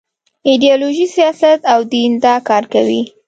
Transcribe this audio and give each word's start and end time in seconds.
ایډیالوژي، 0.47 1.07
سیاست 1.15 1.59
او 1.73 1.79
دین 1.93 2.11
دا 2.25 2.35
کار 2.47 2.63
کوي. 2.73 3.01